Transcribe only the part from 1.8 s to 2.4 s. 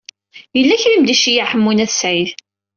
At Sɛid.